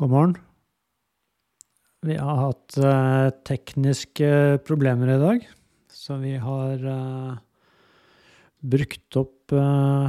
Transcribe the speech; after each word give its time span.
God 0.00 0.08
morgen. 0.08 0.30
Vi 2.08 2.14
har 2.16 2.38
hatt 2.40 2.76
uh, 2.80 3.26
tekniske 3.44 4.30
problemer 4.64 5.10
i 5.12 5.18
dag, 5.20 5.42
så 5.92 6.16
vi 6.22 6.38
har 6.40 6.86
uh, 6.88 7.34
brukt 8.64 9.18
opp 9.20 9.52
uh, 9.52 10.08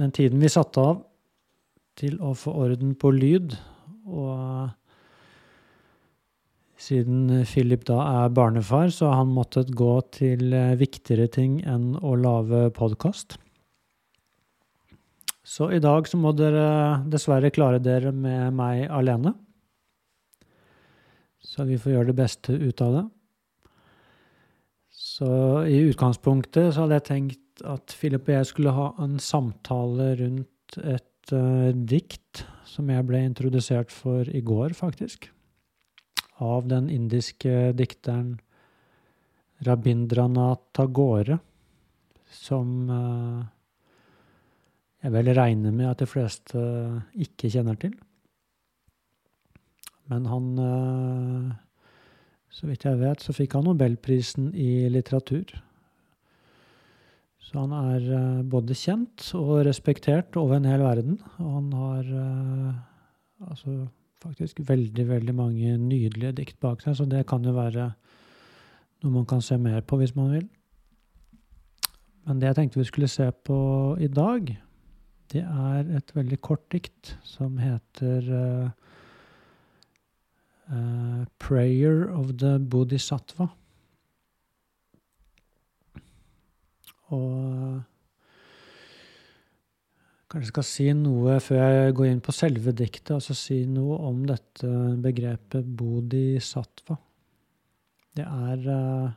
den 0.00 0.16
tiden 0.16 0.40
vi 0.40 0.48
satte 0.48 0.80
av 0.80 1.04
til 2.00 2.16
å 2.24 2.32
få 2.32 2.56
orden 2.64 2.96
på 2.96 3.12
lyd. 3.12 3.58
Og 4.08 4.72
siden 6.80 7.44
Philip 7.44 7.84
da 7.92 8.00
er 8.24 8.32
barnefar, 8.40 8.88
så 8.88 9.10
har 9.10 9.20
han 9.20 9.36
måttet 9.36 9.76
gå 9.76 9.98
til 10.16 10.48
viktigere 10.80 11.28
ting 11.28 11.60
enn 11.68 11.92
å 12.00 12.16
lage 12.16 12.70
podkast. 12.80 13.36
Så 15.46 15.68
i 15.70 15.78
dag 15.78 16.08
så 16.10 16.18
må 16.18 16.32
dere 16.34 17.04
dessverre 17.06 17.52
klare 17.54 17.78
dere 17.78 18.10
med 18.10 18.56
meg 18.58 18.88
alene. 18.90 19.30
Så 21.38 21.64
vi 21.68 21.78
får 21.78 21.92
gjøre 21.92 22.10
det 22.10 22.18
beste 22.18 22.56
ut 22.58 22.82
av 22.82 22.96
det. 22.96 23.04
Så 24.90 25.30
i 25.70 25.78
utgangspunktet 25.86 26.74
så 26.74 26.82
hadde 26.82 26.98
jeg 26.98 27.06
tenkt 27.06 27.62
at 27.64 27.94
Philip 27.94 28.26
og 28.26 28.34
jeg 28.34 28.50
skulle 28.50 28.74
ha 28.74 28.90
en 29.04 29.20
samtale 29.22 30.10
rundt 30.18 30.80
et 30.82 31.32
uh, 31.32 31.70
dikt 31.72 32.42
som 32.66 32.90
jeg 32.90 33.06
ble 33.06 33.22
introdusert 33.28 33.94
for 33.94 34.26
i 34.26 34.42
går, 34.44 34.74
faktisk. 34.76 35.30
Av 36.42 36.66
den 36.68 36.90
indiske 36.92 37.70
dikteren 37.78 38.34
Rabindranath 39.64 40.74
Tagore, 40.76 41.38
som 42.28 42.90
uh, 42.90 43.46
jeg 45.06 45.14
vel 45.14 45.30
regner 45.38 45.74
med 45.74 45.86
at 45.86 46.02
de 46.02 46.08
fleste 46.10 46.60
ikke 47.14 47.50
kjenner 47.52 47.78
til. 47.78 47.94
Men 50.10 50.26
han 50.30 50.48
eh, 50.62 51.54
Så 52.56 52.66
vidt 52.66 52.86
jeg 52.86 52.98
vet, 52.98 53.22
så 53.22 53.34
fikk 53.36 53.54
han 53.54 53.66
nobelprisen 53.68 54.50
i 54.54 54.88
litteratur. 54.90 55.50
Så 57.46 57.62
han 57.62 57.74
er 57.76 58.08
eh, 58.18 58.42
både 58.42 58.74
kjent 58.74 59.28
og 59.38 59.62
respektert 59.68 60.38
over 60.40 60.58
en 60.58 60.66
hel 60.66 60.82
verden. 60.82 61.20
Og 61.38 61.52
han 61.58 61.70
har 61.76 62.10
eh, 62.22 62.82
altså 63.46 63.86
faktisk 64.22 64.64
veldig, 64.66 65.06
veldig 65.06 65.34
mange 65.36 65.76
nydelige 65.78 66.34
dikt 66.40 66.58
bak 66.62 66.82
seg, 66.82 66.96
så 66.98 67.06
det 67.06 67.26
kan 67.30 67.44
jo 67.46 67.54
være 67.54 67.90
noe 69.04 69.12
man 69.20 69.26
kan 69.28 69.44
se 69.44 69.58
mer 69.60 69.84
på 69.86 70.00
hvis 70.00 70.16
man 70.16 70.32
vil. 70.32 70.46
Men 72.26 72.40
det 72.40 72.48
jeg 72.48 72.58
tenkte 72.58 72.80
vi 72.80 72.88
skulle 72.88 73.12
se 73.12 73.28
på 73.46 73.58
i 74.02 74.08
dag, 74.10 74.56
det 75.32 75.42
er 75.42 75.88
et 75.98 76.12
veldig 76.14 76.38
kort 76.44 76.64
dikt 76.72 77.16
som 77.26 77.58
heter 77.58 78.28
uh, 78.30 78.68
uh, 80.70 81.24
'Prayer 81.38 82.06
of 82.14 82.36
the 82.38 82.56
Bodhisattva'. 82.58 83.50
Og 87.14 87.82
kanskje 90.30 90.50
skal 90.50 90.66
si 90.66 90.88
noe 90.98 91.38
før 91.42 91.62
jeg 91.62 91.94
går 91.98 92.08
inn 92.10 92.22
på 92.24 92.34
selve 92.34 92.74
diktet, 92.74 93.14
altså 93.14 93.34
si 93.38 93.60
noe 93.70 93.98
om 94.08 94.24
dette 94.26 94.70
begrepet 95.02 95.68
bodhisattva. 95.78 96.98
Det 98.16 98.26
er 98.26 98.66
uh, 98.66 99.14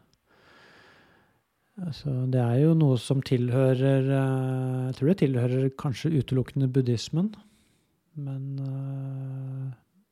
Altså, 1.80 2.12
det 2.28 2.40
er 2.44 2.58
jo 2.64 2.74
noe 2.76 2.98
som 3.00 3.22
tilhører 3.24 4.10
eh, 4.12 4.88
Jeg 4.90 4.96
tror 4.98 5.12
det 5.12 5.20
tilhører 5.22 5.70
kanskje 5.80 6.12
utelukkende 6.20 6.68
buddhismen. 6.72 7.32
Men, 8.20 8.44
eh, 8.60 9.68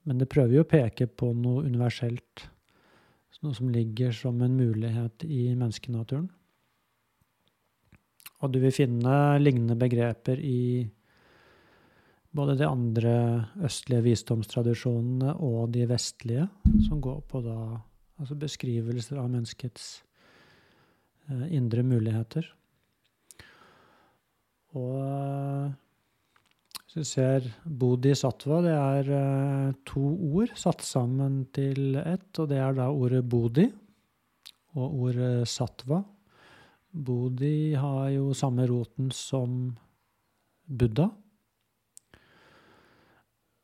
men 0.07 0.21
det 0.21 0.29
prøver 0.31 0.59
jo 0.59 0.63
å 0.63 0.69
peke 0.69 1.09
på 1.11 1.33
noe 1.35 1.65
universelt. 1.67 2.47
Noe 3.45 3.53
som 3.53 3.69
ligger 3.69 4.15
som 4.15 4.39
en 4.41 4.55
mulighet 4.57 5.21
i 5.27 5.51
menneskenaturen. 5.53 6.25
Og 8.41 8.53
du 8.53 8.57
vil 8.63 8.73
finne 8.73 9.13
lignende 9.41 9.77
begreper 9.77 10.41
i 10.41 10.87
både 12.37 12.55
de 12.57 12.65
andre 12.65 13.13
østlige 13.65 14.05
visdomstradisjonene 14.05 15.35
og 15.45 15.71
de 15.73 15.85
vestlige, 15.89 16.47
som 16.85 17.01
går 17.01 17.21
på 17.29 17.41
da, 17.45 17.57
altså 18.17 18.37
beskrivelser 18.37 19.21
av 19.21 19.31
menneskets 19.33 20.06
indre 21.27 21.83
muligheter. 21.83 22.45
Og 24.77 25.73
hvis 26.87 26.95
du 26.95 27.07
ser 27.07 27.47
bodhisattva, 27.63 28.61
det 28.65 28.75
er 28.75 29.11
eh, 29.17 29.71
to 29.87 30.03
ord 30.31 30.53
satt 30.59 30.85
sammen 30.85 31.45
til 31.55 31.97
ett, 31.99 32.29
og 32.39 32.49
det 32.51 32.61
er 32.63 32.77
da 32.77 32.87
ordet 32.91 33.23
bodhi 33.27 33.67
og 34.77 35.01
ordet 35.07 35.47
sattva. 35.49 36.03
Bodhi 36.91 37.75
har 37.77 38.09
jo 38.15 38.31
samme 38.37 38.65
roten 38.69 39.11
som 39.13 39.75
Buddha. 40.67 41.09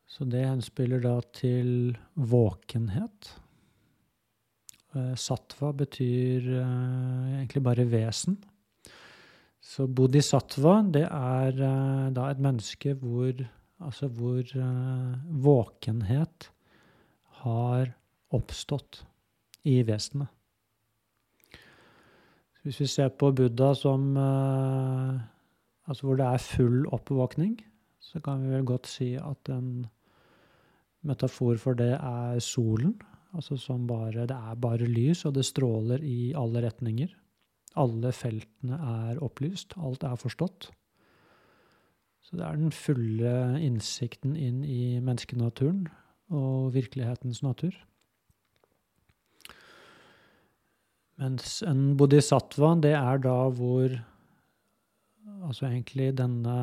Så 0.06 0.24
det 0.30 0.44
henspiller 0.46 1.02
da 1.02 1.16
til 1.34 1.96
våkenhet. 2.14 3.32
Eh, 4.94 5.14
sattva 5.18 5.72
betyr 5.74 6.44
uh, 6.54 7.38
egentlig 7.40 7.62
bare 7.66 7.86
vesen. 7.90 8.36
Så 9.64 9.88
bodhisattva, 9.90 10.76
det 10.94 11.02
er 11.08 11.56
uh, 11.58 12.12
da 12.14 12.28
et 12.30 12.42
menneske 12.42 12.94
hvor, 13.00 13.40
altså 13.82 14.06
hvor 14.06 14.52
våkenhet 15.46 16.48
har 17.42 17.90
oppstått 18.34 19.02
i 19.66 19.80
vesenet. 19.86 20.30
Hvis 22.62 22.78
vi 22.80 22.86
ser 22.88 23.10
på 23.12 23.32
Buddha 23.34 23.74
som 23.76 24.14
Altså 25.84 26.06
hvor 26.06 26.16
det 26.16 26.24
er 26.24 26.40
full 26.40 26.86
oppvåkning, 26.96 27.58
så 28.00 28.22
kan 28.24 28.40
vi 28.40 28.54
vel 28.54 28.62
godt 28.64 28.86
si 28.88 29.10
at 29.20 29.50
en 29.52 29.82
metafor 31.04 31.58
for 31.60 31.76
det 31.76 31.90
er 31.98 32.38
solen. 32.40 32.94
Altså 33.34 33.58
som 33.58 33.86
bare 33.86 34.28
Det 34.30 34.36
er 34.36 34.54
bare 34.62 34.86
lys, 34.86 35.24
og 35.26 35.34
det 35.34 35.44
stråler 35.44 36.02
i 36.06 36.32
alle 36.38 36.62
retninger. 36.64 37.10
Alle 37.76 38.12
feltene 38.14 38.78
er 38.78 39.22
opplyst. 39.22 39.74
Alt 39.76 40.04
er 40.06 40.16
forstått. 40.20 40.70
Så 42.24 42.38
det 42.38 42.46
er 42.46 42.56
den 42.56 42.72
fulle 42.72 43.34
innsikten 43.60 44.36
inn 44.38 44.62
i 44.64 45.00
menneskenaturen 45.02 45.88
og 46.32 46.72
virkelighetens 46.74 47.42
natur. 47.44 47.74
Mens 51.20 51.60
en 51.62 51.92
bodhisattva, 51.98 52.72
det 52.82 52.94
er 52.96 53.20
da 53.22 53.36
hvor 53.54 53.92
altså 55.44 55.68
egentlig 55.68 56.14
denne 56.18 56.56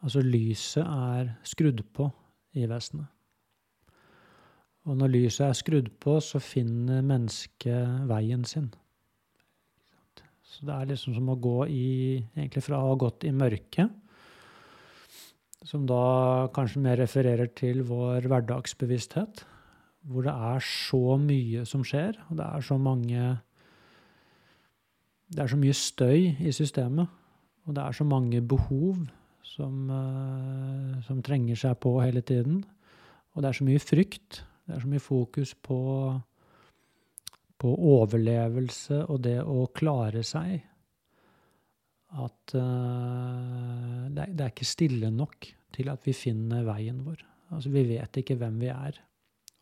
Altså 0.00 0.22
lyset 0.24 0.80
er 0.80 1.26
skrudd 1.44 1.82
på 1.92 2.06
i 2.56 2.62
vesenet. 2.64 3.04
Og 4.88 4.96
når 4.96 5.12
lyset 5.12 5.44
er 5.44 5.58
skrudd 5.58 5.90
på, 6.00 6.16
så 6.24 6.40
finner 6.40 7.04
mennesket 7.04 8.06
veien 8.08 8.46
sin. 8.48 8.70
Så 10.50 10.66
det 10.66 10.74
er 10.74 10.88
liksom 10.90 11.14
som 11.16 11.28
å 11.30 11.38
gå 11.40 11.58
i 11.70 11.90
Egentlig 12.34 12.64
fra 12.64 12.80
å 12.80 12.92
ha 12.92 12.96
gått 12.98 13.26
i 13.28 13.34
mørket, 13.34 13.92
som 15.68 15.84
da 15.86 16.48
kanskje 16.56 16.80
mer 16.82 16.96
refererer 17.02 17.50
til 17.52 17.82
vår 17.84 18.24
hverdagsbevissthet, 18.30 19.42
hvor 20.08 20.24
det 20.24 20.32
er 20.32 20.64
så 20.64 21.18
mye 21.20 21.66
som 21.68 21.84
skjer, 21.84 22.16
og 22.30 22.38
det 22.40 22.46
er 22.48 22.64
så 22.64 22.78
mange 22.80 23.38
Det 25.30 25.44
er 25.44 25.50
så 25.52 25.56
mye 25.60 25.74
støy 25.76 26.24
i 26.42 26.50
systemet, 26.50 27.06
og 27.68 27.74
det 27.76 27.82
er 27.84 27.94
så 27.94 28.04
mange 28.04 28.40
behov 28.42 29.04
som, 29.46 29.84
uh, 29.86 30.96
som 31.06 31.20
trenger 31.22 31.54
seg 31.54 31.76
på 31.78 31.92
hele 32.02 32.20
tiden. 32.20 32.64
Og 33.34 33.42
det 33.42 33.48
er 33.52 33.58
så 33.60 33.66
mye 33.68 33.78
frykt 33.78 34.40
det 34.70 34.76
er 34.76 34.82
så 34.84 34.90
mye 34.92 35.02
fokus 35.02 35.50
på, 35.66 35.76
på 37.58 37.70
overlevelse 37.90 39.00
og 39.10 39.24
det 39.24 39.40
å 39.42 39.64
klare 39.74 40.22
seg 40.22 40.60
at 42.20 42.54
uh, 42.54 44.06
det, 44.06 44.22
er, 44.22 44.30
det, 44.30 44.44
er, 44.44 44.52
ikke 44.52 44.68
stille 44.70 45.10
nok 45.14 45.48
til 45.74 45.90
at 45.90 46.06
vi 46.06 46.14
finner 46.14 46.62
veien 46.66 47.02
vår. 47.02 47.18
Altså, 47.50 47.70
vi 47.74 47.82
vet 47.88 48.22
ikke 48.22 48.38
hvem 48.38 48.62
vi 48.62 48.70
er. 48.70 48.98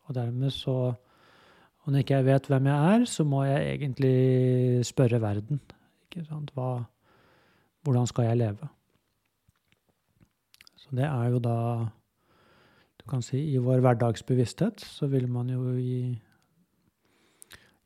Og 0.05 0.17
dermed 0.17 0.53
så 0.53 0.77
Og 1.79 1.93
når 1.93 2.03
ikke 2.03 2.17
jeg 2.19 2.25
vet 2.27 2.47
hvem 2.51 2.65
jeg 2.69 2.93
er, 2.93 3.03
så 3.09 3.23
må 3.25 3.43
jeg 3.47 3.69
egentlig 3.73 4.85
spørre 4.85 5.21
verden. 5.23 5.61
Hva, 6.53 6.83
hvordan 7.81 8.09
skal 8.09 8.27
jeg 8.27 8.37
leve? 8.37 8.67
Så 10.75 10.93
det 10.99 11.07
er 11.07 11.31
jo 11.33 11.39
da 11.41 11.55
kan 13.09 13.23
si, 13.25 13.41
i 13.53 13.61
vår 13.61 13.81
hverdagsbevissthet, 13.83 14.83
så 14.85 15.09
vil 15.11 15.27
man 15.31 15.49
jo 15.51 15.73
i, 15.77 16.13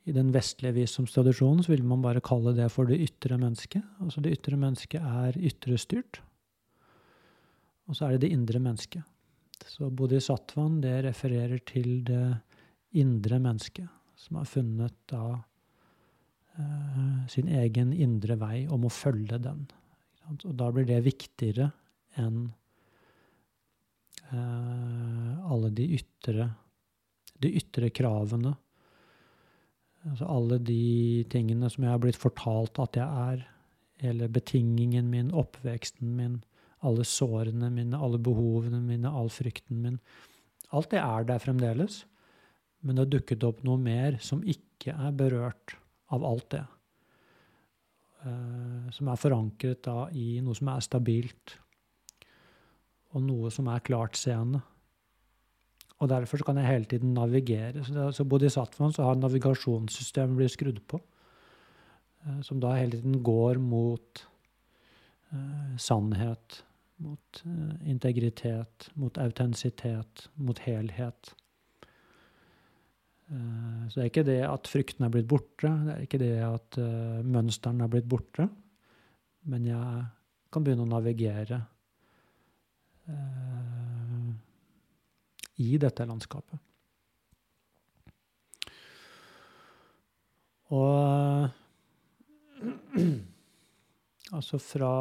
i 0.04 0.16
den 0.16 0.34
vestlige 0.36 0.76
visdomstradisjonen 0.82 1.64
så 1.64 1.74
vil 1.74 1.86
man 1.88 2.04
bare 2.04 2.24
kalle 2.24 2.56
det 2.58 2.70
for 2.74 2.90
det 2.90 3.00
ytre 3.06 3.40
mennesket. 3.42 3.84
Altså 4.04 4.24
det 4.24 4.36
ytre 4.38 4.60
mennesket 4.60 5.02
er 5.02 5.40
ytrestyrt. 5.40 6.22
Og 7.88 7.98
så 7.98 8.08
er 8.08 8.16
det 8.16 8.26
det 8.26 8.34
indre 8.36 8.62
mennesket. 8.64 9.04
Så 9.68 9.90
bodhisattvaen, 9.96 10.82
det 10.84 11.04
refererer 11.06 11.62
til 11.68 12.04
det 12.08 12.26
indre 13.00 13.40
mennesket, 13.42 13.88
som 14.20 14.40
har 14.40 14.50
funnet 14.50 14.96
da 15.10 15.24
eh, 16.60 17.24
sin 17.32 17.48
egen 17.48 17.94
indre 17.96 18.38
vei 18.40 18.66
om 18.72 18.86
å 18.86 18.92
følge 18.92 19.40
den. 19.42 19.66
Og 20.32 20.54
da 20.60 20.70
blir 20.72 20.88
det 20.88 21.04
viktigere 21.06 21.72
enn 22.20 22.52
alle 24.34 25.70
de 25.76 25.88
ytre, 25.98 26.50
de 27.42 27.52
ytre 27.60 27.90
kravene. 27.94 28.56
Altså 30.10 30.28
alle 30.28 30.60
de 30.60 31.24
tingene 31.32 31.70
som 31.72 31.86
jeg 31.86 31.94
har 31.94 32.02
blitt 32.04 32.20
fortalt 32.20 32.82
at 32.84 33.00
jeg 33.00 33.28
er. 33.34 33.46
Hele 34.04 34.28
betingingen 34.32 35.08
min, 35.12 35.32
oppveksten 35.32 36.16
min, 36.18 36.42
alle 36.84 37.06
sårene 37.08 37.70
mine, 37.72 37.96
alle 37.96 38.20
behovene 38.20 38.82
mine, 38.84 39.08
all 39.08 39.32
frykten 39.32 39.80
min. 39.86 40.00
Alt 40.76 40.92
det 40.92 41.00
er 41.00 41.28
der 41.30 41.40
fremdeles, 41.40 42.04
men 42.82 42.98
det 42.98 43.06
har 43.06 43.14
dukket 43.14 43.46
opp 43.48 43.62
noe 43.64 43.80
mer 43.80 44.18
som 44.24 44.44
ikke 44.44 44.96
er 44.98 45.16
berørt 45.16 45.78
av 46.12 46.26
alt 46.28 46.50
det. 46.52 46.64
Uh, 48.24 48.90
som 48.96 49.10
er 49.12 49.20
forankret 49.20 49.84
da 49.86 50.08
i 50.16 50.40
noe 50.44 50.56
som 50.58 50.72
er 50.74 50.84
stabilt, 50.84 51.58
og 53.14 53.24
noe 53.26 53.52
som 53.54 53.70
er 53.72 53.84
klartseende. 53.86 54.62
Og 56.02 56.10
derfor 56.12 56.42
kan 56.44 56.58
jeg 56.60 56.68
hele 56.68 56.90
tiden 56.90 57.14
navigere. 57.16 57.84
Så, 57.86 57.94
det, 57.96 58.10
så 58.18 58.26
bodhisattvaen 58.28 58.94
så 58.96 59.08
har 59.08 59.20
navigasjonssystemet 59.22 60.40
blitt 60.40 60.56
skrudd 60.56 60.82
på, 60.90 61.00
uh, 62.26 62.40
som 62.44 62.60
da 62.64 62.74
hele 62.76 62.98
tiden 62.98 63.22
går 63.24 63.62
mot 63.62 64.26
eh, 65.32 65.78
sannhet, 65.80 66.64
mot 67.04 67.44
eh, 67.46 67.90
integritet, 67.90 68.90
mot 69.00 69.18
autentisitet, 69.18 70.28
mot 70.36 70.60
helhet. 70.66 71.34
Uh, 73.32 73.88
så 73.88 73.98
det 73.98 74.04
er 74.04 74.12
ikke 74.12 74.28
det 74.28 74.42
at 74.46 74.70
frykten 74.70 75.08
er 75.08 75.14
blitt 75.14 75.30
borte, 75.32 75.72
det 75.86 75.96
er 75.96 76.04
ikke 76.06 76.22
det 76.22 76.34
at 76.46 76.80
uh, 76.82 77.22
mønsteren 77.24 77.80
er 77.82 77.92
blitt 77.92 78.10
borte, 78.12 78.50
men 79.50 79.66
jeg 79.68 80.04
kan 80.54 80.66
begynne 80.66 80.86
å 80.86 80.92
navigere 80.92 81.64
i 85.64 85.78
dette 85.82 86.06
landskapet. 86.08 86.60
Og 90.74 91.50
altså 94.38 94.58
fra 94.62 94.94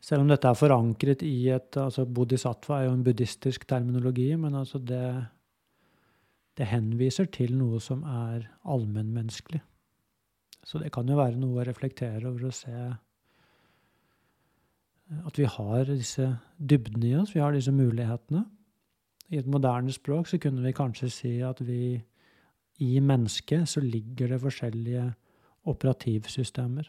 selv 0.00 0.24
om 0.24 0.30
dette 0.32 0.48
er 0.48 0.58
forankret 0.58 1.20
i 1.22 1.50
et 1.54 1.76
altså 1.78 2.06
Bodhisattva 2.08 2.80
er 2.80 2.88
jo 2.88 2.94
en 2.96 3.04
buddhistisk 3.06 3.66
terminologi, 3.68 4.32
men 4.34 4.56
altså 4.58 4.80
det, 4.82 5.04
det 6.58 6.66
henviser 6.72 7.28
til 7.30 7.54
noe 7.58 7.78
som 7.84 8.02
er 8.02 8.48
allmennmenneskelig. 8.64 9.60
Så 10.66 10.80
det 10.82 10.90
kan 10.92 11.08
jo 11.08 11.20
være 11.20 11.38
noe 11.40 11.60
å 11.60 11.68
reflektere 11.68 12.26
over 12.26 12.48
og 12.50 12.56
se 12.56 12.74
at 15.26 15.38
vi 15.38 15.44
har 15.44 15.84
disse 15.88 16.26
dybdene 16.58 17.08
i 17.08 17.16
oss, 17.18 17.34
vi 17.34 17.42
har 17.42 17.52
disse 17.52 17.72
mulighetene. 17.74 18.44
I 19.30 19.38
et 19.38 19.46
moderne 19.50 19.92
språk 19.92 20.28
så 20.30 20.38
kunne 20.42 20.62
vi 20.62 20.74
kanskje 20.74 21.10
si 21.10 21.34
at 21.46 21.60
vi 21.66 22.00
i 22.80 23.00
mennesket 23.00 23.68
så 23.68 23.82
ligger 23.84 24.32
det 24.32 24.40
forskjellige 24.40 25.10
operativsystemer 25.70 26.88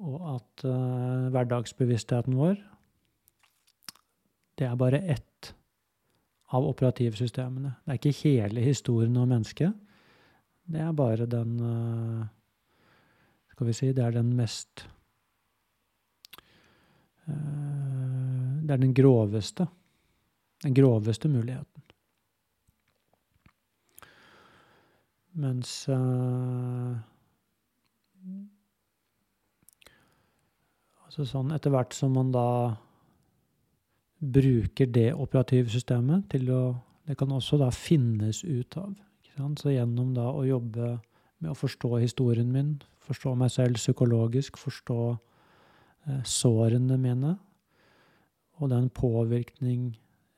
og 0.00 0.20
at 0.34 0.64
uh, 0.64 1.28
hverdagsbevisstheten 1.32 2.36
vår 2.38 2.56
det 4.58 4.66
er 4.68 4.76
bare 4.76 5.00
ett 5.08 5.54
av 6.52 6.66
operativsystemene. 6.68 7.70
Det 7.86 7.92
er 7.92 7.98
ikke 8.00 8.28
hele 8.28 8.60
historien 8.60 9.14
om 9.16 9.28
mennesket. 9.30 9.72
Det 10.68 10.82
er 10.82 10.90
bare 10.92 11.28
den 11.30 11.54
uh, 11.64 12.26
Skal 13.54 13.66
vi 13.66 13.72
si 13.72 13.92
Det 13.92 14.04
er 14.04 14.10
den 14.10 14.34
mest 14.36 14.84
Det 18.64 18.74
er 18.74 18.82
den 18.82 18.94
groveste. 18.94 19.66
Den 20.62 20.74
groveste 20.76 21.28
muligheten. 21.28 21.66
Mens 25.40 25.88
Altså 31.10 31.24
sånn 31.26 31.50
etter 31.50 31.72
hvert 31.74 31.94
som 31.96 32.12
man 32.14 32.28
da 32.30 32.76
bruker 34.20 34.86
det 34.86 35.08
operativsystemet 35.14 36.28
til 36.30 36.52
å 36.54 36.62
Det 37.10 37.16
kan 37.18 37.32
også 37.34 37.56
da 37.58 37.72
finnes 37.74 38.44
ut 38.44 38.76
av. 38.78 38.92
Så 39.58 39.72
gjennom 39.72 40.12
da 40.14 40.28
å 40.30 40.44
jobbe 40.46 41.00
med 41.40 41.50
å 41.50 41.56
forstå 41.58 41.98
historien 41.98 42.52
min, 42.52 42.76
forstå 43.02 43.32
meg 43.34 43.50
selv 43.50 43.80
psykologisk, 43.80 44.60
forstå 44.60 44.98
eh, 45.10 45.16
sårene 46.24 46.96
mine, 47.00 47.36
og 48.60 48.72
den 48.72 48.88
påvirkning 48.92 49.90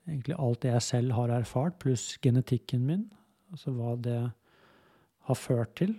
egentlig 0.09 0.37
alt 0.39 0.63
det 0.65 0.73
jeg 0.73 0.87
selv 0.89 1.15
har 1.17 1.31
erfart, 1.35 1.79
pluss 1.83 2.17
genetikken 2.23 2.87
min, 2.87 3.05
altså 3.55 3.75
hva 3.75 3.95
det 4.03 4.19
har 5.29 5.39
ført 5.39 5.77
til, 5.79 5.95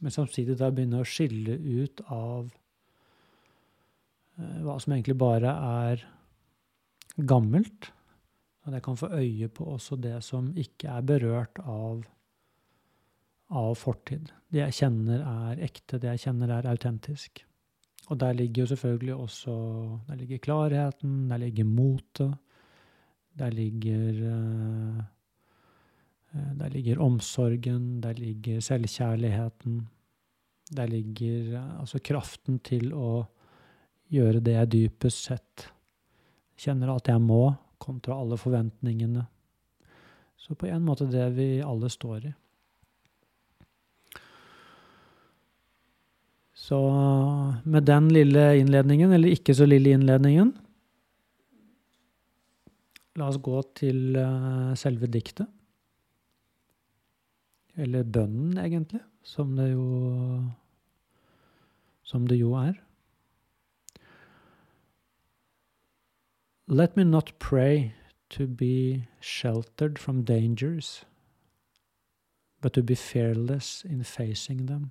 men 0.00 0.14
samtidig 0.14 0.56
da 0.58 0.70
begynne 0.72 1.02
å 1.02 1.08
skille 1.08 1.58
ut 1.58 2.02
av 2.08 2.50
Eh, 4.40 4.60
hva 4.64 4.76
som 4.80 4.94
egentlig 4.94 5.18
bare 5.20 5.52
er 5.84 6.06
gammelt. 7.30 7.90
At 8.66 8.76
jeg 8.76 8.84
kan 8.84 8.98
få 9.00 9.10
øye 9.16 9.48
på 9.48 9.66
også 9.74 9.96
det 10.00 10.18
som 10.24 10.50
ikke 10.58 10.92
er 10.92 11.06
berørt 11.06 11.60
av, 11.64 12.02
av 13.50 13.74
fortid. 13.80 14.30
Det 14.52 14.60
jeg 14.60 14.76
kjenner 14.82 15.24
er 15.24 15.62
ekte, 15.64 15.98
det 15.98 16.12
jeg 16.14 16.26
kjenner 16.26 16.52
er 16.58 16.68
autentisk. 16.70 17.44
Og 18.10 18.18
der 18.18 18.32
ligger 18.34 18.62
jo 18.62 18.66
selvfølgelig 18.66 19.14
også 19.14 19.52
Der 20.08 20.14
ligger 20.18 20.38
klarheten, 20.38 21.30
der 21.30 21.36
ligger 21.36 21.64
motet, 21.64 22.34
der 23.38 23.50
ligger 23.50 24.10
uh, 24.10 25.04
Der 26.58 26.68
ligger 26.68 27.00
omsorgen, 27.00 28.02
der 28.02 28.12
ligger 28.12 28.60
selvkjærligheten. 28.60 29.88
Der 30.76 30.86
ligger 30.86 31.58
uh, 31.58 31.80
altså 31.80 31.98
kraften 31.98 32.58
til 32.58 32.92
å 32.94 33.24
gjøre 34.10 34.40
det 34.40 34.54
jeg 34.54 34.72
dypest 34.72 35.30
sett 35.30 35.70
kjenner 36.60 36.92
at 36.94 37.08
jeg 37.08 37.22
må, 37.22 37.54
kontra 37.80 38.18
alle 38.20 38.36
forventningene. 38.36 39.24
Så 40.36 40.56
på 40.58 40.68
en 40.68 40.84
måte 40.84 41.06
det 41.08 41.30
vi 41.36 41.48
alle 41.64 41.88
står 41.92 42.26
i. 42.28 42.32
Så 46.70 46.78
med 47.64 47.82
den 47.82 48.08
lille 48.14 48.58
innledningen, 48.60 49.10
eller 49.12 49.32
ikke 49.34 49.54
så 49.58 49.66
lille 49.66 49.90
innledningen 49.96 50.52
La 53.18 53.26
oss 53.26 53.40
gå 53.42 53.56
til 53.74 54.14
uh, 54.14 54.70
selve 54.78 55.08
diktet. 55.10 55.50
Eller 57.74 58.06
bønnen, 58.06 58.54
egentlig, 58.62 59.00
som 59.26 59.56
det 59.58 59.72
jo 59.72 59.88
Som 62.06 62.28
det 62.30 62.38
jo 62.38 62.54
er. 62.58 62.78
Let 66.70 66.96
me 66.96 67.04
not 67.04 67.34
pray 67.38 67.90
to 68.30 68.46
be 68.46 69.08
sheltered 69.20 69.98
from 69.98 70.22
dangers, 70.24 71.04
but 72.62 72.72
to 72.74 72.82
be 72.82 72.94
fearless 72.94 73.84
in 73.84 74.04
facing 74.04 74.66
them. 74.66 74.90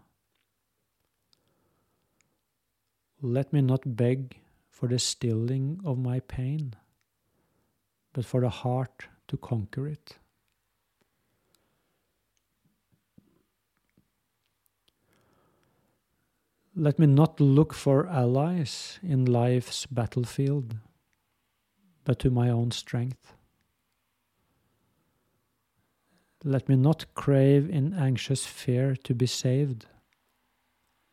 Let 3.22 3.52
me 3.52 3.62
not 3.62 3.98
beg 3.98 4.40
for 4.70 4.88
the 4.88 5.00
stilling 5.00 5.82
of 5.84 5.98
my 5.98 6.22
pain, 6.22 6.74
but 8.14 8.26
for 8.26 8.42
the 8.42 8.50
heart 8.50 9.08
to 9.28 9.38
conquer 9.38 9.88
it. 9.88 10.18
Let 16.76 16.98
me 16.98 17.08
not 17.08 17.42
look 17.42 17.74
for 17.74 18.08
allies 18.08 19.00
in 19.04 19.26
life's 19.26 19.86
battlefield 19.86 20.78
but 22.06 22.18
to 22.18 22.32
my 22.32 22.50
own 22.50 22.72
strength. 22.72 23.34
Let 26.44 26.68
me 26.70 26.76
not 26.76 27.14
crave 27.14 27.70
in 27.70 27.94
anxious 27.94 28.46
fear 28.46 28.96
to 28.96 29.14
be 29.14 29.28
saved, 29.28 29.86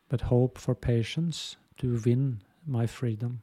but 0.09 0.21
hope 0.21 0.57
for 0.57 0.73
patience 0.73 1.57
to 1.77 1.97
win 2.05 2.41
my 2.65 2.87
freedom. 2.87 3.39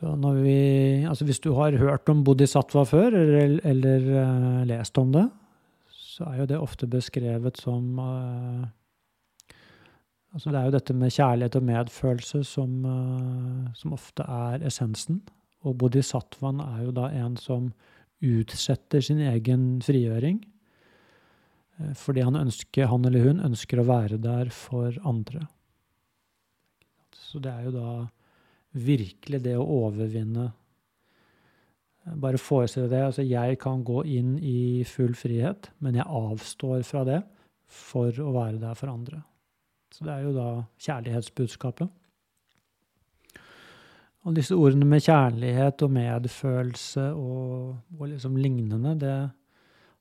Så 0.00 0.14
vi, 0.16 1.04
altså 1.04 1.26
hvis 1.28 1.42
du 1.44 1.52
har 1.58 1.76
hørt 1.76 2.08
om 2.08 2.22
bodhisattva 2.24 2.86
før, 2.88 3.12
eller, 3.12 3.58
eller 3.68 4.06
uh, 4.16 4.66
lest 4.68 4.98
om 4.98 5.12
det, 5.12 5.26
så 5.92 6.24
er 6.30 6.38
jo 6.40 6.46
det 6.48 6.60
ofte 6.60 6.88
beskrevet 6.88 7.60
som 7.60 7.98
uh, 7.98 8.68
Altså 10.30 10.52
det 10.54 10.60
er 10.60 10.68
jo 10.68 10.72
dette 10.76 10.94
med 10.94 11.10
kjærlighet 11.10 11.56
og 11.58 11.64
medfølelse 11.66 12.44
som, 12.46 12.84
uh, 12.86 13.70
som 13.74 13.96
ofte 13.96 14.22
er 14.22 14.62
essensen. 14.68 15.18
Og 15.66 15.74
bodhisattvaen 15.82 16.60
er 16.62 16.84
jo 16.84 16.92
da 16.94 17.08
en 17.18 17.34
som 17.36 17.72
utsetter 18.24 19.04
sin 19.04 19.20
egen 19.30 19.66
frigjøring. 19.84 20.40
Uh, 21.80 21.92
fordi 21.98 22.24
han, 22.26 22.38
ønsker, 22.38 22.90
han 22.90 23.08
eller 23.08 23.26
hun 23.26 23.44
ønsker 23.50 23.80
å 23.80 23.88
være 23.88 24.20
der 24.22 24.52
for 24.54 24.96
andre. 25.08 25.46
Så 27.16 27.42
det 27.42 27.52
er 27.52 27.68
jo 27.68 27.76
da 27.76 27.92
virkelig 28.70 29.42
det 29.44 29.56
å 29.58 29.66
overvinne 29.66 30.50
bare 32.20 32.40
forestille 32.40 32.88
det. 32.90 33.02
Altså, 33.04 33.22
jeg 33.26 33.58
kan 33.62 33.84
gå 33.84 34.02
inn 34.08 34.36
i 34.38 34.84
full 34.88 35.14
frihet, 35.18 35.70
men 35.78 35.98
jeg 35.98 36.06
avstår 36.06 36.82
fra 36.86 37.04
det 37.06 37.20
for 37.70 38.14
å 38.22 38.32
være 38.34 38.60
der 38.62 38.78
for 38.78 38.92
andre. 38.92 39.22
Så 39.94 40.06
det 40.06 40.14
er 40.14 40.26
jo 40.26 40.34
da 40.34 40.48
kjærlighetsbudskapet. 40.86 41.90
Og 44.28 44.36
disse 44.36 44.56
ordene 44.56 44.84
med 44.84 45.00
kjærlighet 45.06 45.80
og 45.86 45.92
medfølelse 45.96 47.06
og, 47.16 47.76
og 47.96 48.10
liksom 48.10 48.36
lignende, 48.36 48.92
det 49.00 49.14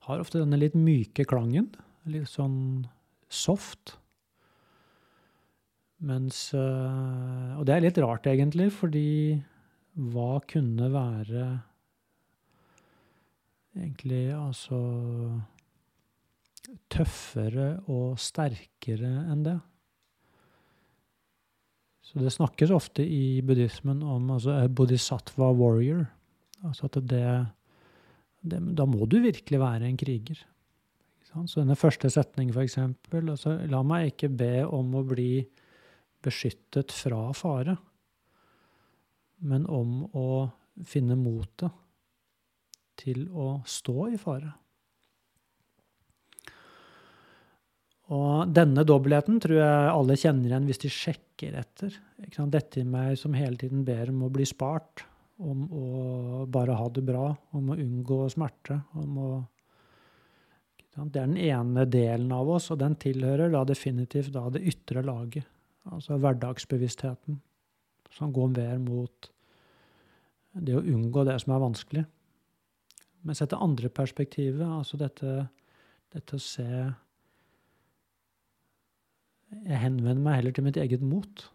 har 0.08 0.20
ofte 0.20 0.42
denne 0.42 0.60
litt 0.60 0.76
myke 0.76 1.24
klangen. 1.30 1.70
Litt 2.10 2.28
sånn 2.32 2.88
soft. 3.30 3.96
Mens 6.04 6.50
øh, 6.56 7.56
Og 7.60 7.66
det 7.68 7.76
er 7.76 7.84
litt 7.84 8.00
rart, 8.02 8.28
egentlig, 8.28 8.70
fordi 8.76 9.40
hva 10.00 10.40
kunne 10.48 10.88
være 10.94 11.48
egentlig 13.80 14.30
altså 14.36 14.80
tøffere 16.92 17.72
og 17.92 18.20
sterkere 18.22 19.12
enn 19.32 19.44
det. 19.46 19.58
Så 22.10 22.18
det 22.24 22.32
snakkes 22.34 22.72
ofte 22.74 23.04
i 23.06 23.42
buddhismen 23.46 24.02
om 24.02 24.32
altså, 24.34 24.56
bodhisattva 24.74 25.52
warrior. 25.54 26.08
Altså 26.66 26.88
at 26.90 26.98
det, 27.06 27.26
det, 28.42 28.62
Da 28.78 28.88
må 28.90 29.06
du 29.06 29.20
virkelig 29.22 29.60
være 29.62 29.86
en 29.86 30.00
kriger. 30.00 30.42
Så 31.30 31.62
denne 31.62 31.78
første 31.78 32.10
setningen, 32.10 32.56
eksempel 32.58 33.30
altså, 33.30 33.60
La 33.70 33.84
meg 33.86 34.16
ikke 34.16 34.32
be 34.34 34.54
om 34.66 34.96
å 34.98 35.06
bli 35.06 35.44
beskyttet 36.26 36.92
fra 36.92 37.30
fare, 37.38 37.78
men 39.46 39.68
om 39.70 40.02
å 40.18 40.50
finne 40.90 41.16
motet 41.16 41.72
til 43.00 43.30
å 43.32 43.60
stå 43.68 44.10
i 44.10 44.18
fare. 44.20 44.52
Og 48.10 48.50
denne 48.50 48.86
dobbeltheten 48.88 49.38
tror 49.44 49.60
jeg 49.60 49.92
alle 49.94 50.18
kjenner 50.18 50.50
igjen 50.50 50.66
hvis 50.70 50.82
de 50.82 50.90
sjekker 50.94 51.60
etter. 51.60 51.94
Dette 52.50 52.82
i 52.82 52.88
meg 52.88 53.20
som 53.22 53.38
hele 53.38 53.60
tiden 53.60 53.84
ber 53.86 54.10
om 54.10 54.26
å 54.26 54.32
bli 54.34 54.48
spart, 54.50 55.06
om 55.40 55.68
å 55.70 55.86
bare 56.50 56.76
ha 56.76 56.90
det 56.94 57.04
bra, 57.06 57.30
om 57.56 57.70
å 57.70 57.78
unngå 57.78 58.24
smerte. 58.34 58.82
om 58.98 59.24
å 59.24 59.30
det 61.00 61.22
er 61.22 61.28
den 61.30 61.38
ene 61.38 61.86
delen 61.88 62.32
av 62.36 62.50
oss, 62.52 62.66
og 62.74 62.80
den 62.82 62.96
tilhører 63.00 63.52
da 63.54 63.62
definitivt 63.64 64.34
da 64.36 64.50
det 64.52 64.66
ytre 64.68 65.04
laget. 65.06 65.46
Altså 65.88 66.18
hverdagsbevisstheten, 66.20 67.38
som 68.12 68.34
går 68.36 68.50
mer 68.58 68.82
mot 68.84 69.30
det 70.60 70.76
å 70.76 70.84
unngå 70.84 71.24
det 71.30 71.38
som 71.40 71.54
er 71.56 71.64
vanskelig. 71.64 72.04
Men 73.24 73.38
sett 73.38 73.54
det 73.54 73.62
andre 73.64 73.92
perspektivet, 73.94 74.66
altså 74.66 75.00
dette, 75.00 75.46
dette 76.12 76.36
å 76.36 76.44
se 76.44 76.68
Jeg 79.50 79.82
henvender 79.82 80.22
meg 80.22 80.40
heller 80.40 80.56
til 80.56 80.66
mitt 80.68 80.78
eget 80.78 81.04
mot. 81.06 81.46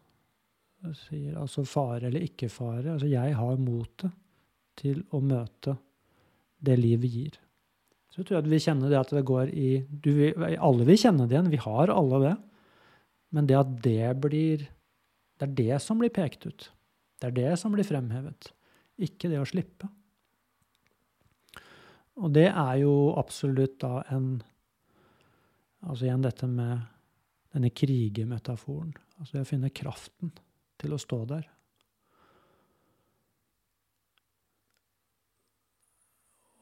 Jeg 0.84 0.98
sier 1.00 1.38
altså 1.40 1.64
fare 1.68 2.08
eller 2.08 2.24
ikke 2.26 2.50
fare. 2.52 2.96
Altså 2.96 3.08
jeg 3.08 3.36
har 3.38 3.60
motet 3.62 4.12
til 4.78 5.04
å 5.14 5.20
møte 5.22 5.76
det 6.64 6.76
livet 6.80 7.12
gir. 7.12 7.38
Så 8.14 8.22
tror 8.22 8.38
jeg 8.38 8.44
at 8.44 8.50
vi 8.50 8.62
kjenner 8.62 8.90
det 8.90 8.98
at 9.00 9.12
det 9.14 9.24
går 9.26 9.50
i 9.50 9.70
du, 9.88 10.10
Alle 10.36 10.86
vil 10.86 10.98
kjenne 11.00 11.26
det 11.26 11.34
igjen. 11.34 11.50
Vi 11.50 11.62
har 11.64 11.90
alle 11.90 12.20
det. 12.22 12.34
Men 13.34 13.48
det 13.50 13.58
at 13.58 13.74
det 13.82 14.14
blir 14.22 14.68
Det 15.34 15.48
er 15.48 15.54
det 15.58 15.82
som 15.82 15.98
blir 15.98 16.12
pekt 16.14 16.46
ut. 16.46 16.68
Det 17.18 17.26
er 17.26 17.34
det 17.34 17.58
som 17.58 17.72
blir 17.74 17.86
fremhevet. 17.86 18.52
Ikke 19.02 19.26
det 19.32 19.40
å 19.42 19.48
slippe. 19.48 19.88
Og 22.22 22.30
det 22.36 22.46
er 22.52 22.76
jo 22.84 23.14
absolutt 23.18 23.80
da 23.82 24.02
en 24.14 24.36
Altså 25.84 26.06
igjen 26.06 26.22
dette 26.24 26.46
med 26.48 26.80
denne 27.54 27.70
krigermetaforen. 27.70 28.94
Altså 29.20 29.38
jeg 29.38 29.46
finner 29.46 29.74
kraften 29.74 30.32
til 30.80 30.94
å 30.94 31.00
stå 31.00 31.20
der. 31.30 31.50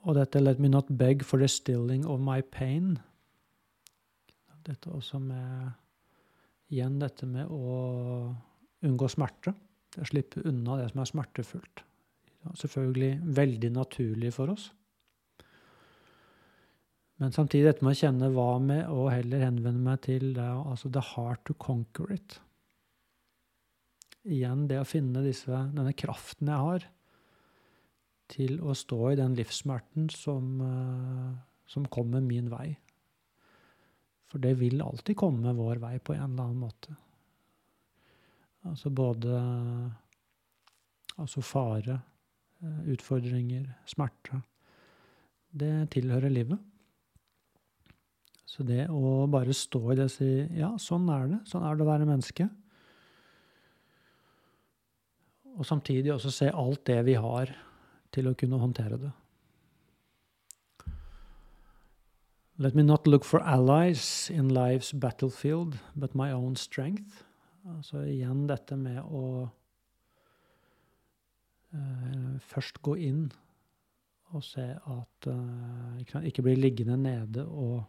Og 0.03 0.15
dette 0.19 0.41
'let 0.41 0.59
me 0.59 0.69
not 0.69 0.87
beg 0.99 1.25
for 1.25 1.39
the 1.39 1.49
stilling 1.49 2.07
of 2.07 2.21
my 2.21 2.41
pain'. 2.41 2.99
Dette 4.67 4.91
også 4.91 5.19
med 5.19 5.73
Igjen 6.73 6.99
dette 6.99 7.27
med 7.29 7.51
å 7.53 8.35
unngå 8.81 9.09
smerte. 9.09 9.53
Slippe 10.09 10.41
unna 10.49 10.79
det 10.81 10.91
som 10.93 11.03
er 11.03 11.11
smertefullt. 11.11 11.83
Selvfølgelig 12.57 13.19
veldig 13.37 13.71
naturlig 13.77 14.33
for 14.33 14.55
oss. 14.55 14.71
Men 17.21 17.35
samtidig 17.35 17.69
dette 17.69 17.85
med 17.85 17.95
å 17.95 18.01
kjenne 18.01 18.31
hva 18.35 18.49
med, 18.63 18.87
og 18.91 19.13
heller 19.13 19.45
henvende 19.45 19.85
meg 19.85 20.01
til 20.07 20.33
det, 20.37 20.49
altså 20.49 20.91
the 20.91 21.03
heart 21.13 21.45
to 21.47 21.57
conquer 21.61 22.15
it. 22.15 22.39
Igjen 24.23 24.67
det 24.71 24.81
å 24.81 24.89
finne 24.89 25.25
disse, 25.25 25.65
denne 25.75 25.95
kraften 25.99 26.51
jeg 26.51 26.67
har 26.67 26.89
til 28.33 28.61
å 28.65 28.75
stå 28.77 29.01
i 29.11 29.19
den 29.19 29.35
livssmerten 29.37 30.09
som, 30.15 30.53
uh, 30.63 31.33
som 31.69 31.85
kommer 31.93 32.23
min 32.25 32.49
vei. 32.53 32.71
For 34.33 34.41
det 34.41 34.55
vil 34.63 34.81
alltid 34.81 35.19
komme 35.21 35.53
vår 35.59 35.83
vei 35.83 35.99
på 36.01 36.15
en 36.17 36.31
eller 36.31 36.47
annen 36.47 36.63
måte. 36.63 36.95
Altså 38.71 38.93
både 38.95 39.37
altså 41.21 41.43
fare, 41.45 41.99
eh, 42.63 42.81
utfordringer, 42.95 43.67
smerte. 43.85 44.39
Det 45.53 45.91
tilhører 45.93 46.33
livet. 46.33 46.59
Så 48.53 48.65
det 48.69 48.85
å 48.93 49.25
bare 49.33 49.55
stå 49.57 49.81
i 49.93 49.97
det 49.97 50.11
og 50.11 50.13
si 50.13 50.29
ja, 50.59 50.75
sånn 50.81 51.09
er 51.09 51.31
det. 51.31 51.39
Sånn 51.49 51.65
er 51.65 51.79
det 51.79 51.87
å 51.87 51.89
være 51.89 52.09
menneske. 52.09 52.49
Og 55.57 55.65
samtidig 55.69 56.13
også 56.13 56.33
se 56.33 56.51
alt 56.53 56.85
det 56.89 56.99
vi 57.07 57.17
har 57.17 57.53
til 58.13 58.29
å 58.29 58.35
kunne 58.37 58.61
håndtere 58.61 58.99
det. 59.01 59.13
Let 62.61 62.77
me 62.77 62.85
not 62.85 63.09
look 63.09 63.25
for 63.25 63.41
allies 63.41 64.31
in 64.31 64.53
life's 64.53 64.93
battlefield, 64.93 65.79
but 65.97 66.15
my 66.15 66.31
own 66.33 66.55
strength. 66.57 67.25
Altså 67.65 68.05
igjen 68.05 68.45
dette 68.51 68.77
med 68.77 69.01
å 69.01 69.49
uh, 71.73 72.37
først 72.53 72.83
gå 72.85 72.99
inn 73.01 73.25
og 74.37 74.45
se 74.45 74.69
at 74.77 75.29
uh, 75.33 75.97
ikke, 76.05 76.25
ikke 76.29 76.45
bli 76.45 76.57
liggende 76.61 77.01
nede 77.01 77.47
og 77.49 77.81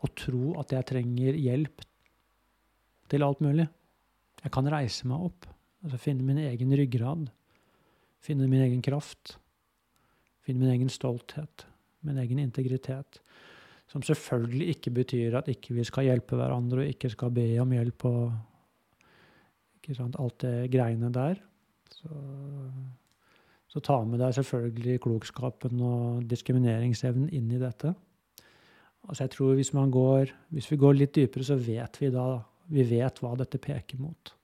og 0.00 0.14
tro 0.16 0.54
at 0.60 0.72
jeg 0.74 0.88
trenger 0.88 1.36
hjelp 1.36 1.84
til 3.10 3.26
alt 3.26 3.42
mulig. 3.44 3.66
Jeg 4.40 4.52
kan 4.54 4.68
reise 4.72 5.08
meg 5.10 5.26
opp, 5.28 5.48
altså 5.84 6.00
finne 6.00 6.24
min 6.24 6.40
egen 6.40 6.72
ryggrad, 6.78 7.28
finne 8.24 8.48
min 8.48 8.64
egen 8.64 8.80
kraft, 8.84 9.36
finne 10.46 10.64
min 10.64 10.74
egen 10.76 10.92
stolthet, 10.92 11.66
min 12.06 12.20
egen 12.22 12.40
integritet. 12.40 13.20
Som 13.90 14.04
selvfølgelig 14.06 14.76
ikke 14.76 14.92
betyr 15.00 15.36
at 15.40 15.50
ikke 15.50 15.74
vi 15.76 15.84
skal 15.84 16.06
hjelpe 16.06 16.38
hverandre 16.38 16.84
og 16.84 16.92
ikke 16.92 17.10
skal 17.12 17.32
be 17.34 17.46
om 17.60 17.72
hjelp 17.74 18.06
og 18.08 18.22
ikke 19.80 19.96
sant, 19.98 20.18
alt 20.20 20.38
det 20.44 20.70
greiene 20.72 21.10
der. 21.12 21.40
Så, 21.90 22.10
så 23.68 23.82
ta 23.84 23.98
med 24.06 24.22
deg 24.22 24.36
selvfølgelig 24.36 25.00
klokskapen 25.04 25.82
og 25.82 26.22
diskrimineringsevnen 26.30 27.32
inn 27.34 27.50
i 27.50 27.60
dette. 27.60 27.92
Altså 29.08 29.24
jeg 29.24 29.32
tror 29.34 29.54
hvis, 29.58 29.72
går, 29.72 30.32
hvis 30.54 30.70
vi 30.70 30.76
går 30.80 30.94
litt 30.96 31.14
dypere, 31.16 31.44
så 31.46 31.56
vet 31.56 32.00
vi 32.00 32.10
da 32.14 32.26
vi 32.70 32.84
vet 32.86 33.18
hva 33.22 33.34
dette 33.38 33.58
peker 33.62 33.98
mot. 33.98 34.34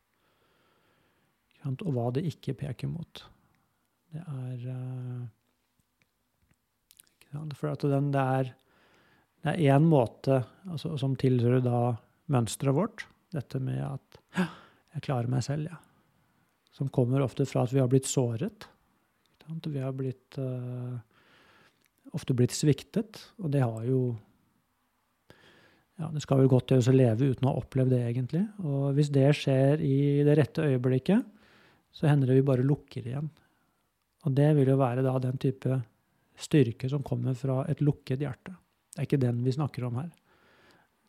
Og 1.67 1.91
hva 1.95 2.11
det 2.15 2.27
ikke 2.29 2.55
peker 2.59 2.89
mot. 2.91 3.25
Det 4.15 4.23
er 4.23 4.59
uh, 4.71 5.27
For 7.59 7.73
at 7.73 7.83
den, 7.91 8.13
det 8.15 8.23
er 8.23 8.55
det 9.47 9.53
er 9.55 9.77
én 9.77 9.85
måte 9.87 10.41
altså, 10.67 10.97
som 10.99 11.13
tilhører 11.15 11.61
da 11.63 11.81
mønsteret 12.35 12.75
vårt. 12.75 13.05
Dette 13.31 13.61
med 13.63 13.79
at 13.79 14.19
'jeg 14.35 15.03
klarer 15.07 15.29
meg 15.31 15.43
selv', 15.47 15.69
ja. 15.71 15.77
Som 16.73 16.89
kommer 16.89 17.23
ofte 17.23 17.47
fra 17.47 17.63
at 17.63 17.73
vi 17.73 17.79
har 17.79 17.89
blitt 17.89 18.07
såret. 18.11 18.67
Vi 19.47 19.79
har 19.79 19.93
blitt 19.93 20.39
uh, 20.39 20.99
ofte 22.13 22.35
blitt 22.35 22.51
sviktet, 22.51 23.33
og 23.39 23.53
det 23.53 23.63
har 23.63 23.85
jo 23.85 24.17
ja, 25.97 26.11
Det 26.13 26.23
skal 26.25 26.43
vel 26.43 26.51
godt 26.53 26.73
gjøres 26.73 26.91
å 26.91 26.95
leve 26.95 27.31
uten 27.33 27.49
å 27.49 27.55
ha 27.55 27.63
opplevd 27.63 27.95
det, 27.95 28.03
egentlig. 28.11 28.45
Og 28.65 28.93
hvis 28.97 29.11
det 29.15 29.31
skjer 29.39 29.83
i 29.85 29.99
det 30.27 30.37
rette 30.37 30.65
øyeblikket, 30.65 31.25
så 31.97 32.11
hender 32.11 32.29
det 32.29 32.41
vi 32.41 32.47
bare 32.47 32.67
lukker 32.67 33.07
igjen. 33.09 33.31
Og 34.27 34.35
det 34.37 34.51
vil 34.59 34.69
jo 34.69 34.79
være 34.81 35.05
da 35.07 35.15
den 35.23 35.39
type 35.41 35.81
styrke 36.37 36.91
som 36.93 37.05
kommer 37.07 37.37
fra 37.39 37.63
et 37.71 37.81
lukket 37.81 38.21
hjerte. 38.21 38.53
Det 38.93 39.01
er 39.01 39.09
ikke 39.09 39.23
den 39.23 39.41
vi 39.45 39.55
snakker 39.57 39.87
om 39.89 40.01
her. 40.03 40.11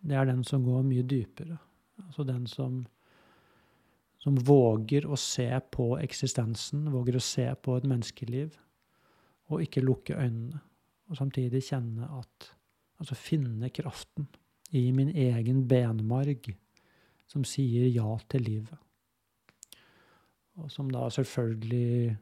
Det 0.08 0.15
er 0.15 0.29
den 0.29 0.46
som 0.48 0.63
går 0.63 0.86
mye 0.88 1.03
dypere. 1.03 1.58
Altså 2.06 2.24
den 2.24 2.46
som, 2.48 2.86
som 4.24 4.38
våger 4.48 5.08
å 5.10 5.17
se 5.20 5.50
på 5.74 5.89
eksistensen, 6.00 6.86
våger 6.94 7.17
å 7.17 7.24
se 7.24 7.50
på 7.60 7.75
et 7.75 7.88
menneskeliv, 7.89 8.56
og 9.51 9.63
ikke 9.65 9.84
lukke 9.84 10.15
øynene. 10.15 10.62
Og 11.08 11.20
samtidig 11.20 11.65
kjenne 11.67 12.08
at 12.20 12.53
Altså 12.98 13.13
finne 13.13 13.70
kraften 13.70 14.25
i 14.76 14.92
min 14.92 15.10
egen 15.16 15.64
benmarg 15.68 16.50
som 17.28 17.44
sier 17.48 17.88
ja 17.92 18.18
til 18.30 18.44
livet. 18.48 18.78
Og 20.58 20.72
som 20.74 20.90
da 20.92 21.06
selvfølgelig 21.14 22.16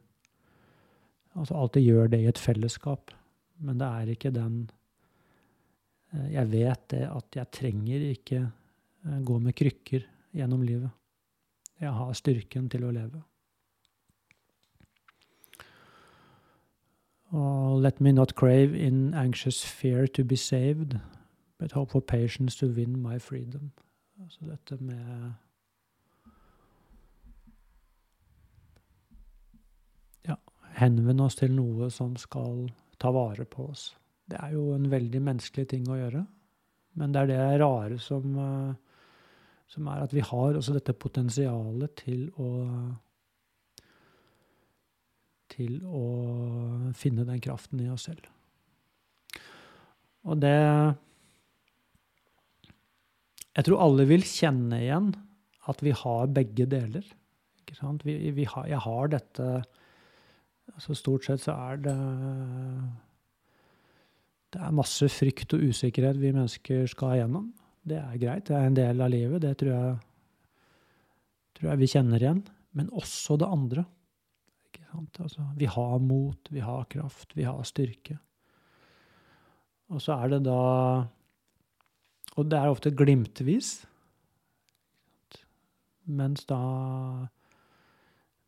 altså 1.35 1.55
alltid 1.59 1.85
gjør 1.85 2.11
det 2.11 2.21
i 2.23 2.27
et 2.29 2.41
fellesskap. 2.41 3.13
Men 3.63 3.79
det 3.79 3.87
er 3.87 4.11
ikke 4.11 4.33
den 4.35 4.57
eh, 6.13 6.33
Jeg 6.33 6.51
vet 6.51 6.89
det 6.91 7.05
at 7.07 7.39
jeg 7.39 7.51
trenger 7.51 8.09
ikke 8.11 8.41
eh, 8.41 9.21
gå 9.23 9.39
med 9.39 9.55
krykker 9.55 10.03
gjennom 10.35 10.61
livet. 10.61 10.91
Jeg 11.79 11.91
har 11.91 12.13
styrken 12.13 12.69
til 12.69 12.85
å 12.87 12.91
leve. 12.95 13.21
Og 17.35 17.81
let 17.81 17.99
me 17.99 18.11
not 18.11 18.35
crave 18.35 18.75
in 18.75 19.13
anxious 19.13 19.63
fear 19.65 20.07
to 20.07 20.23
be 20.23 20.37
saved, 20.37 20.99
but 21.57 21.71
hope 21.71 21.91
for 21.91 22.01
patience 22.01 22.55
to 22.55 22.67
win 22.67 23.01
my 23.01 23.19
freedom. 23.19 23.71
Altså 24.21 24.45
dette 24.45 24.83
med 24.83 25.33
Ja, 30.25 30.35
henvende 30.79 31.23
oss 31.23 31.35
til 31.35 31.51
noe 31.51 31.89
som 31.91 32.15
skal 32.15 32.69
ta 32.99 33.11
vare 33.11 33.45
på 33.45 33.69
oss. 33.69 33.95
Det 34.29 34.39
er 34.41 34.55
jo 34.55 34.73
en 34.73 34.89
veldig 34.91 35.21
menneskelig 35.21 35.67
ting 35.69 35.89
å 35.89 35.99
gjøre. 35.99 36.25
Men 36.95 37.13
det 37.13 37.21
er 37.21 37.27
det 37.27 37.61
rare 37.61 37.99
som, 37.99 38.37
eh, 38.39 38.75
som 39.67 39.87
er 39.87 40.03
at 40.03 40.13
vi 40.13 40.23
har 40.23 40.55
også 40.55 40.73
dette 40.73 40.93
potensialet 40.93 41.95
til 41.95 42.29
å 42.37 42.51
Til 45.55 45.77
å 45.85 46.91
finne 46.97 47.23
den 47.23 47.39
kraften 47.39 47.79
i 47.79 47.87
oss 47.87 48.09
selv. 48.09 48.25
Og 50.25 50.41
det 50.41 50.95
jeg 53.55 53.67
tror 53.67 53.83
alle 53.85 54.05
vil 54.09 54.25
kjenne 54.27 54.81
igjen 54.83 55.13
at 55.69 55.81
vi 55.83 55.93
har 55.95 56.33
begge 56.35 56.67
deler. 56.69 57.05
Ikke 57.63 57.77
sant? 57.77 58.03
Vi, 58.05 58.17
vi 58.35 58.45
har, 58.49 58.67
jeg 58.69 58.81
har 58.83 59.11
dette 59.15 59.49
altså 60.75 60.95
Stort 60.97 61.27
sett 61.27 61.43
så 61.43 61.53
er 61.53 61.81
det 61.85 61.95
Det 64.53 64.61
er 64.65 64.75
masse 64.75 65.07
frykt 65.13 65.53
og 65.55 65.63
usikkerhet 65.69 66.19
vi 66.19 66.33
mennesker 66.33 66.85
skal 66.89 67.17
igjennom. 67.17 67.49
Det 67.85 67.97
er 68.01 68.19
greit, 68.21 68.47
det 68.47 68.55
er 68.57 68.67
en 68.69 68.77
del 68.77 69.01
av 69.03 69.11
livet. 69.13 69.43
Det 69.43 69.53
tror 69.59 69.71
jeg, 69.71 69.97
tror 71.57 71.69
jeg 71.71 71.81
vi 71.81 71.91
kjenner 71.91 72.23
igjen. 72.23 72.43
Men 72.75 72.91
også 72.95 73.37
det 73.39 73.51
andre. 73.51 73.85
Altså, 74.95 75.43
vi 75.59 75.67
har 75.67 75.97
mot, 75.99 76.49
vi 76.51 76.63
har 76.63 76.87
kraft, 76.91 77.35
vi 77.35 77.43
har 77.43 77.59
styrke. 77.67 78.15
Og 79.91 80.01
så 80.01 80.15
er 80.15 80.31
det 80.33 80.45
da 80.47 80.61
og 82.35 82.49
det 82.51 82.59
er 82.59 82.71
ofte 82.71 82.91
glimtvis. 82.91 83.85
Mens 86.05 86.45
da 86.45 86.59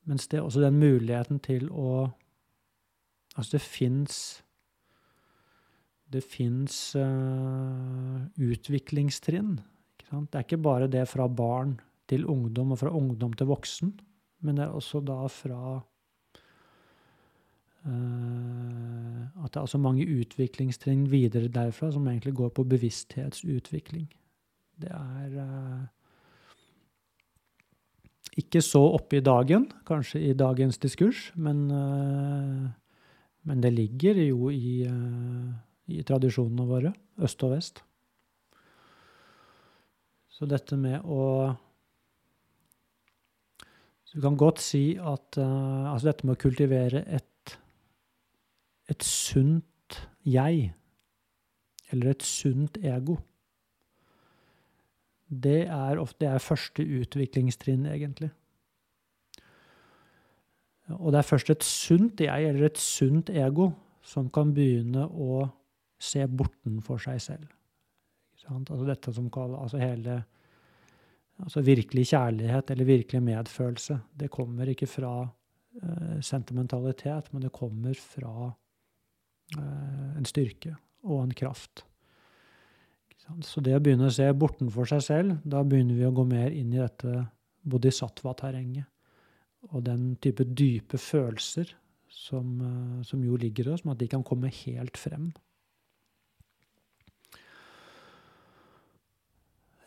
Mens 0.08 0.28
det 0.32 0.38
er 0.40 0.46
også 0.46 0.62
den 0.64 0.80
muligheten 0.80 1.40
til 1.44 1.68
å 1.72 2.12
Altså, 3.38 3.58
det 3.58 3.62
fins 3.62 4.44
Det 6.10 6.24
fins 6.24 6.96
uh, 6.96 8.24
utviklingstrinn. 8.40 9.58
Det 10.08 10.40
er 10.40 10.46
ikke 10.46 10.62
bare 10.64 10.88
det 10.88 11.04
fra 11.12 11.28
barn 11.28 11.76
til 12.08 12.24
ungdom 12.26 12.72
og 12.72 12.80
fra 12.80 12.94
ungdom 12.96 13.34
til 13.36 13.50
voksen, 13.50 13.92
men 14.40 14.56
det 14.56 14.64
er 14.64 14.78
også 14.78 15.02
da 15.04 15.26
fra 15.28 15.82
at 17.88 19.54
det 19.54 19.60
er 19.60 19.64
altså 19.64 19.80
mange 19.80 20.06
utviklingstrinn 20.08 21.06
videre 21.12 21.48
derfra 21.52 21.92
som 21.94 22.08
egentlig 22.08 22.34
går 22.36 22.50
på 22.56 22.66
bevissthetsutvikling. 22.68 24.08
Det 24.78 24.90
er 24.92 25.38
uh, 25.40 25.86
ikke 28.38 28.62
så 28.62 28.82
oppe 28.98 29.18
i 29.18 29.24
dagen, 29.26 29.70
kanskje 29.88 30.22
i 30.30 30.34
dagens 30.38 30.78
diskurs, 30.84 31.32
men, 31.36 31.64
uh, 31.72 32.68
men 33.48 33.64
det 33.64 33.74
ligger 33.74 34.20
jo 34.28 34.50
i, 34.50 34.84
i, 35.88 36.04
tradisjonene 36.04 36.68
våre, 36.68 36.94
øst 37.24 37.44
og 37.48 37.56
vest. 37.56 37.82
Så 40.28 40.46
dette 40.46 40.78
med 40.78 41.02
å 41.02 41.56
vi 44.14 44.22
kan 44.24 44.38
godt 44.40 44.62
si 44.64 44.96
at 44.98 45.38
altså 45.38 46.08
dette 46.08 46.26
med 46.26 46.38
å 46.38 46.42
kultivere 46.42 47.04
et 47.14 47.26
sunt 49.38 50.02
jeg, 50.26 50.72
eller 51.92 52.12
et 52.12 52.24
sunt 52.26 52.78
ego, 52.84 53.18
det 55.28 55.68
er 55.68 56.00
ofte 56.00 56.24
det 56.24 56.30
er 56.32 56.44
første 56.44 56.84
utviklingstrinn, 57.02 57.86
egentlig. 57.92 58.30
Og 60.98 61.12
det 61.12 61.20
er 61.20 61.28
først 61.28 61.52
et 61.52 61.64
sunt 61.68 62.24
jeg, 62.24 62.48
eller 62.48 62.70
et 62.70 62.80
sunt 62.80 63.30
ego, 63.30 63.70
som 64.02 64.30
kan 64.32 64.54
begynne 64.56 65.04
å 65.04 65.44
se 66.00 66.24
bortenfor 66.28 67.02
seg 67.04 67.20
selv. 67.22 67.48
Altså 68.48 68.86
dette 68.88 69.12
som 69.12 69.28
kaller 69.34 69.60
altså 69.60 69.82
hele 69.82 70.22
altså 71.44 71.60
virkelig 71.68 72.06
kjærlighet 72.14 72.72
eller 72.72 72.88
virkelig 72.88 73.20
medfølelse. 73.26 73.98
Det 74.16 74.30
kommer 74.32 74.72
ikke 74.72 74.88
fra 74.88 75.12
uh, 75.26 76.22
sentimentalitet, 76.24 77.28
men 77.34 77.44
det 77.44 77.52
kommer 77.52 78.00
fra 78.00 78.48
Eh, 78.48 78.67
en 79.56 80.26
styrke 80.28 80.74
og 81.08 81.22
en 81.24 81.34
kraft. 81.38 81.86
Så 83.44 83.62
det 83.64 83.76
å 83.76 83.82
begynne 83.84 84.08
å 84.08 84.14
se 84.14 84.28
bortenfor 84.36 84.88
seg 84.88 85.02
selv, 85.04 85.40
da 85.44 85.64
begynner 85.68 85.98
vi 85.98 86.06
å 86.08 86.14
gå 86.16 86.24
mer 86.28 86.54
inn 86.56 86.72
i 86.74 86.80
dette 86.80 87.26
bodhisattva-terrenget. 87.68 88.88
Og 89.74 89.84
den 89.84 90.14
type 90.24 90.46
dype 90.48 91.00
følelser 91.02 91.74
som, 92.08 92.62
eh, 92.62 93.04
som 93.04 93.24
jo 93.24 93.36
ligger 93.36 93.68
i 93.68 93.74
oss, 93.74 93.84
at 93.86 94.00
de 94.00 94.08
kan 94.08 94.24
komme 94.24 94.52
helt 94.64 94.98
frem. 94.98 95.34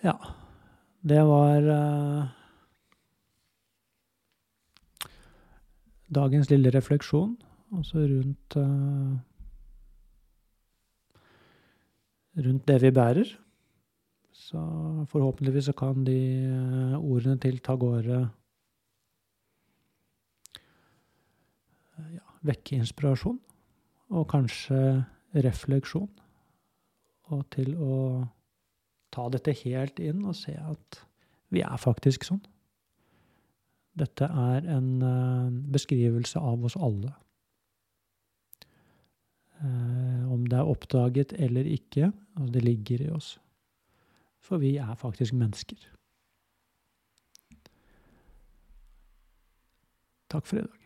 Ja, 0.04 0.16
det 1.04 1.20
var 1.28 1.66
uh, 1.68 2.28
dagens 6.08 6.48
lille 6.48 6.72
refleksjon, 6.72 7.34
altså 7.76 8.06
rundt 8.08 8.56
uh, 8.56 9.18
rundt 12.38 12.68
det 12.68 12.80
vi 12.82 12.90
bærer. 12.94 13.30
Så 14.32 14.60
forhåpentligvis 15.10 15.64
så 15.64 15.72
kan 15.76 16.04
de 16.06 16.18
eh, 16.44 16.96
ordene 16.98 17.38
til 17.38 17.58
Tagore 17.58 18.20
ja, 21.98 22.26
vekke 22.42 22.76
inspirasjon, 22.80 23.40
og 24.10 24.28
kanskje 24.30 25.04
refleksjon. 25.34 26.10
Og 27.30 27.44
til 27.54 27.76
å 27.76 28.26
ta 29.14 29.28
dette 29.30 29.54
helt 29.64 30.00
inn 30.02 30.24
og 30.26 30.38
se 30.38 30.54
at 30.56 31.02
vi 31.50 31.62
er 31.66 31.78
faktisk 31.78 32.24
sånn. 32.26 32.42
Dette 33.98 34.24
er 34.24 34.66
en 34.70 34.90
eh, 35.02 35.58
beskrivelse 35.74 36.38
av 36.38 36.64
oss 36.64 36.78
alle. 36.78 37.12
Eh, 39.60 40.32
om 40.32 40.46
det 40.46 40.56
er 40.56 40.68
oppdaget 40.72 41.32
eller 41.36 41.68
ikke, 41.68 42.12
altså 42.36 42.52
det 42.52 42.64
ligger 42.64 43.06
i 43.06 43.10
oss. 43.12 43.38
For 44.40 44.58
vi 44.58 44.76
er 44.76 44.94
faktisk 44.94 45.36
mennesker. 45.36 45.76
Takk 50.30 50.46
for 50.46 50.56
i 50.56 50.64
dag. 50.64 50.79